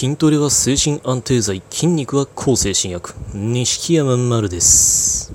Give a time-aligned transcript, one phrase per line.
[0.00, 3.12] 筋トレは精神安定剤、筋肉は抗精神薬。
[3.34, 5.34] 錦山丸です。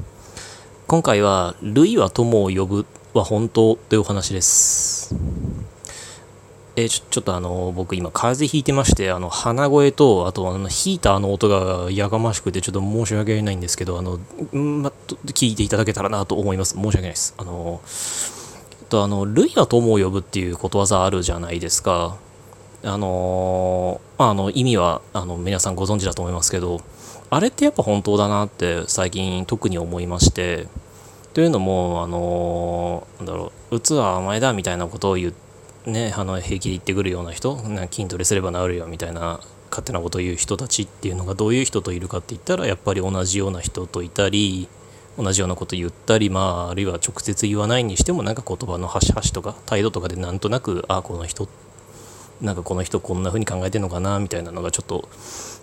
[0.87, 5.15] 今回は、類は友を呼ぶは本当というお話です。
[6.75, 14.19] えちょ、ちょっとあの、僕今風邪ひいてまして、あの、鼻声と、あとあの、ヒーターの音がやがましくて、ちょっと申し訳ないんですけど、あの、
[14.51, 16.73] んま、と聞いていただけたらなと思います。
[16.73, 17.35] 申し訳ないです。
[17.37, 17.81] あの、
[18.81, 22.17] えっと、あの、類は友を呼ぶっていうことわざあるじゃないですか。
[22.85, 26.81] あのまあ、あの意味はあの皆さんご存知だと思いますけど
[27.31, 30.67] あれってやっぱ本当だなって最近特に思いまして
[31.33, 35.33] というのもあのなんだろう「うつは甘えだ」みたいなことを言
[35.87, 39.39] うねあの平気で言ってくるような人な筋トレすれば治るよみたいな
[39.71, 44.69] 勝手なことを言う人たちっていうのがどういう人といるかって言ったらやっぱり同じような人といたり
[45.17, 51.47] 同じようなこと言ったり、まあ、あるいは直接言わないにしてもなんか言葉の端々とか態度とかでなんとなくあこの人
[52.41, 55.07] なんかこの人こんな風に考えてるのかなみたいなのがちょっと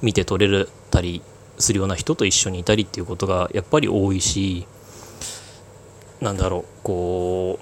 [0.00, 1.22] 見て取れたり
[1.58, 4.66] するような人と一緒にいたりっていうことがやっぱり多いし
[6.20, 7.59] なんだろうこ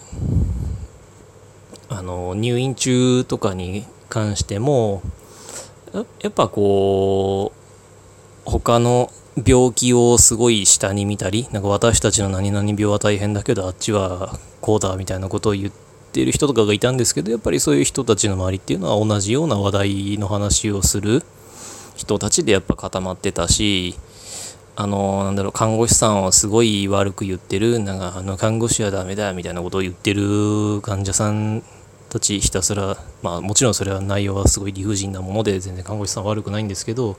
[1.90, 5.02] うあの入院中とかに関しても
[6.22, 7.52] やっぱこ
[8.46, 9.10] う他の
[9.44, 21.22] 病気をすごい下に見たりなんか私たちの何々病は大変だけどあっちはこうだみたいなことを言ってっている人とかがいたんですけどやっぱりそういう人たちの周りっていうのは同じような話題の話をする
[21.94, 23.94] 人たちでやっぱ固まってたし
[24.74, 31.62] あのなんだろう看護師さんをすごい悪く言ってるなんかあの看護師はダメだみたいなことを言ってる患者さん
[32.08, 37.16] たちひたすらまあもちろんそれは内容はすごい理不尽なもので全然看護師さんは悪くないんですけど、ま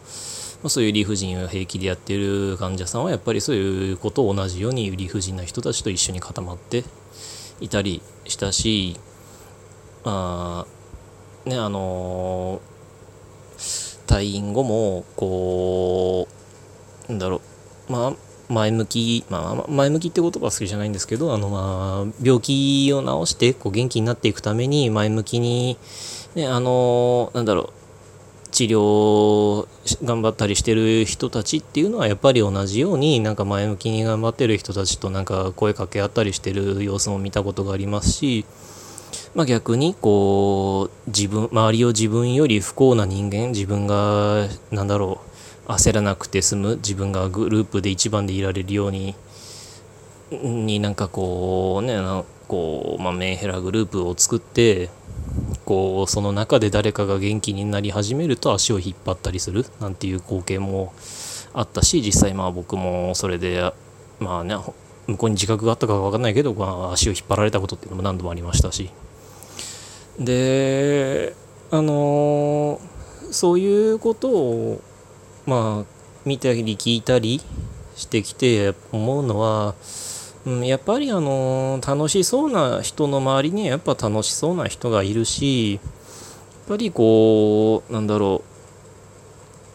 [0.66, 6.83] あ、そういう理不尽を平気でやってる患者さんはやっぱりそういうことを同じように理不尽な人たちと一緒に固まって
[7.62, 9.00] いたりしたし
[10.04, 10.66] あ
[11.45, 12.62] ねあの
[14.08, 16.28] 退院後もこ
[17.08, 17.42] うなんだろ
[17.89, 18.14] うまあ
[18.52, 25.78] 前向き、まあ、前向きって言葉は好きじゃないんですけどあの、まあ、病気を治してこう元気になっていくために前向きに、
[26.36, 27.80] ね、あのなんだろう
[28.61, 29.67] 治療
[30.05, 38.45] 頑張ったりしてる人たちっていうのはやっぱり同じようになんか前向きに頑張ってる人たちとなんか声かけ合ったりしてる様子も見たことがありますし、
[39.33, 45.22] まあ、逆にこう自分周りを自分より不幸な人間自分がなんだろ
[45.67, 49.16] う焦らなくて済む自分がグループで一番でいられるように
[50.30, 51.98] になんかこうね
[52.48, 54.89] こう、まあ、メンヘラグループを作って
[55.71, 60.92] こうその中で誰かが元気になり始めると足を引っ張ったりするなんていう光景も
[61.54, 63.71] あったし実際まあ僕もそれで
[64.20, 64.54] まあね
[65.08, 68.89] 向こうに自覚があったかは分かんないけど、まあ、足を引っ張られたことっていうのも何度もありましたし。
[70.20, 71.33] で
[71.71, 72.81] あの
[73.31, 74.81] そういうことを
[75.45, 75.92] まあ
[76.26, 77.39] 見たり聞いたり
[77.95, 79.76] してきて思うのは、
[80.46, 85.82] うん、やっぱりあの楽しそうな人の周りにはやっぱ楽しそうな人がいるしやっ
[86.68, 88.44] ぱりこうなんだろ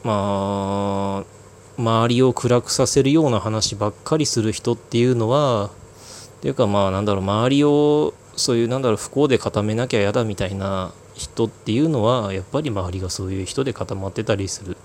[0.05, 1.37] うまあ
[1.79, 5.71] 周りを暗くさせるような話ばっかりする人っていうのは
[6.39, 14.77] っていうかまあなんだろう周りをそういうなんだろう不幸で固めなきゃ嫌だみたいな人っていうのはやっぱり周りがそういう人で固まってたりする。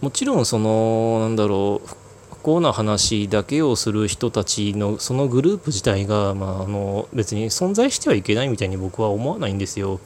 [0.00, 2.03] もちろんそのなんだろう
[2.44, 9.98] 不幸な話だけをする人たちのそのグループ自体が、まあ、あの別に存在してはいけないみたいに僕は思わないんですよ。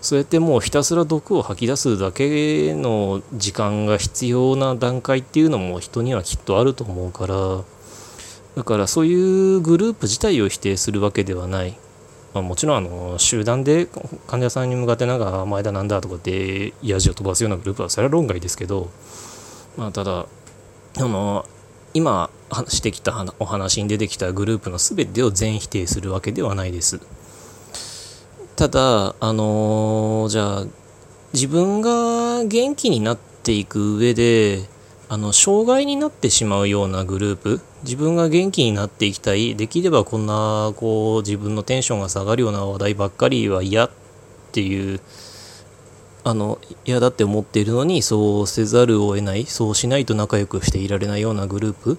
[0.00, 7.62] そうやってもうひたすら毒を吐き出すだけの時間が必要な段階っていうのも人にはきっとあると思うから
[8.56, 11.78] だからそういうグループ自体を否定するわけではない。
[12.34, 13.86] まあ、もちろんあの集団で
[14.26, 18.88] 患者さんに向かってなんか「前だなんだ」とかってヤジを飛ばすようなグループはそれは論外ですけど
[19.76, 20.26] まあ、ただ
[20.98, 21.44] あの
[21.96, 22.28] 今
[22.68, 27.00] してきたお話に出てきたグループの全てを全否定するわけではないです。
[28.54, 30.64] ただあのじゃあ
[31.32, 34.68] 自分が元気になっていく上で
[35.08, 43.90] あの障害になってしまうようなグループ自分が元気になっていきたいできればこんなこう自分のテンションが下がるような話題ばっかりは嫌っ
[44.52, 45.00] ていう
[46.28, 51.98] あの嫌だって思っているのにそうせざるを得ないそうしないと仲良くしていられないようなグループ？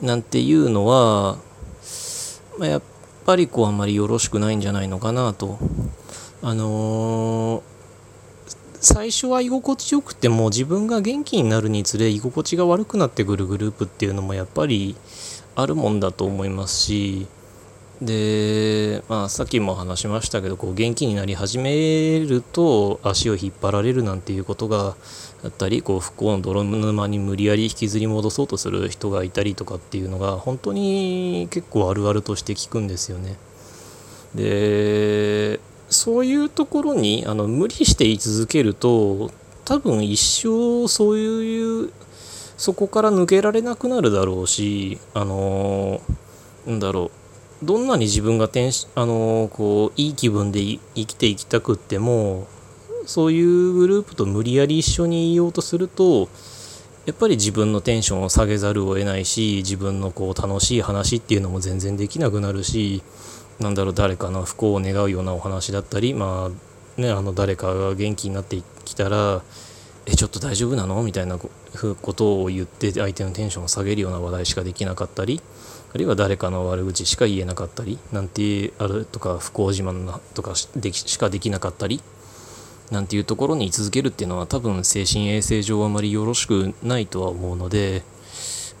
[0.00, 1.36] なんていうのは、
[2.58, 2.82] まあ、やっ
[3.26, 5.58] ぱりこうあんまりよろしくないんじゃないのかなと。
[6.42, 7.62] あのー
[8.82, 14.96] 最初は居心地よくても自分が元気になるにつれ居心地が悪くなってくるグループっていうのもやっぱり
[15.54, 17.26] あるもんだと思いますし
[18.00, 24.96] で、まあ、さっきも話しましたけどこう元気になり始めると足を引っ張られるなんていうことが
[25.44, 33.36] あったりこう不幸の泥沼に無理やり引きずり戻そうとする人がいたりとかっていうのが本当に結構あるあるとして聞くんですよね。
[34.34, 39.30] でそういうところにあの無理して居続けると
[39.64, 41.92] 多分一生そういう
[42.56, 46.00] そこから抜けられなくなるだろうしあの
[46.66, 47.19] なんだろう
[47.62, 52.46] どんなに自分がテあのこういい気分で生きていきたくっても
[53.06, 56.28] そういうグループと無理やり一緒にいようとすると
[57.06, 63.02] やっぱり自分のテンションを下げざるを得ないし自分のこう楽しい話っていうのも全然できなくなるし
[63.58, 69.42] なんだろう誰かの不幸を願うようなお話だったりまあねあの誰かが元気になってきたら
[70.06, 71.02] えちょっと大丈夫なの？
[71.02, 71.48] みたいなこ
[72.14, 75.42] とを言って相手のテンションを下げるような話題しかできなかったり
[75.92, 82.00] あるいは誰かの悪口しか言えなかったりなんてあるとか不幸自慢とかしかできなかったり
[82.90, 88.02] なんていうところに居続けるっていうのは多分精神衛生上あまりよろしくないとは思うので、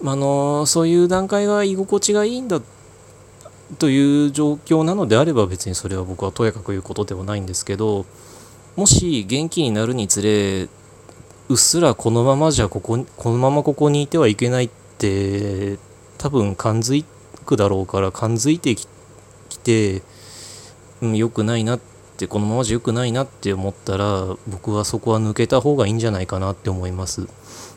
[0.02, 2.60] まあのそういう段階が居心地がいいんだ
[3.78, 8.04] という状況なのであれば別にそれは僕はとやかく言うことではないんですけど
[8.74, 10.68] もし元気になるにつれ
[11.48, 15.78] うっすらこのままじゃこここのままここにいてはいけないって
[16.20, 17.02] 多分感づ
[17.46, 18.86] くだろうから感づいてき
[19.58, 20.02] て、
[21.00, 21.80] うん、良くないなっ
[22.18, 27.26] てこのままじゃ良くないなって思ったら僕はそこは抜けた方がいいんじゃないかなって思います。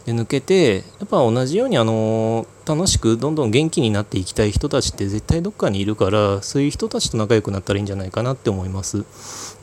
[0.06, 9.06] で抜けてやっぱ同じようにあの楽しくどんどん元気になっていきたい人たちって絶対どっかにいるからそういう人たちと仲良くなったらいいんじゃないかなって思います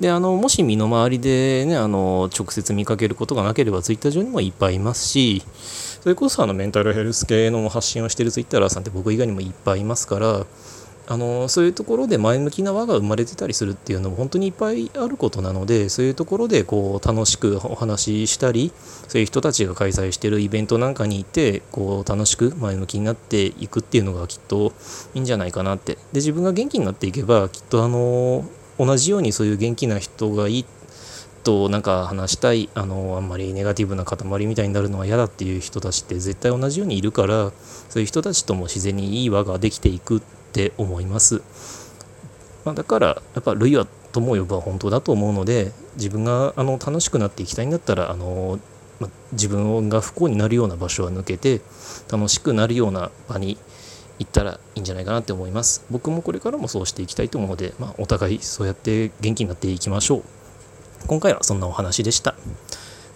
[0.00, 5.43] であのもし身の回りでねあの直接見かけることがなければ Twitter 上にもいっぱいいますし
[6.00, 10.47] それこそあのメンタルヘルス系の発信をしてる Twitter さんって僕以外にもいっぱいいますから
[11.11, 18.73] あのそういうところで前向きな輪が生まれてたりするっていうのも本当にいっぱいあることなのでそういうところでこう楽しくお話ししたり
[19.08, 24.73] そういう人たちが開催してるイベントなんかにいてこう楽しく前向きになっていくっていうのがきっと
[25.14, 25.94] いいんじゃないかなって。
[25.94, 28.44] で自分が元気になっていけばきっとあの
[28.79, 30.64] 同じようにそういう元気な人がいい
[31.42, 37.52] となんか話したいあのあんまりネガティブな塊みたいになるのは嫌だっていう人たちって絶対同じようにいるから
[37.88, 40.20] そういう人たちとも自然にいい輪ができていくっ
[40.52, 41.42] て思います。
[42.64, 48.58] まあ、だからやっぱ類は友を呼ぶは本当だと思うので自分があの楽しくなっていきたいんだったらあの、
[48.98, 51.60] まあ、自分が不幸になるような場所は抜けて
[52.10, 53.56] 楽しくなるような場に
[54.19, 55.84] 行ったらいいんじゃないかなって思います。
[55.90, 60.39] 僕もこれからもそうしていきたいと思うので、まあ、お互いそうやって元気になっていきましょう。
[61.06, 62.35] 今回はそんなお話でした。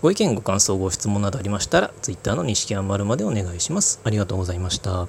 [0.02, 4.00] ご意見、ご感想、ご質問などありましたら、Twitter の錦山丸までお願いします。
[4.04, 5.08] ありがとうございました。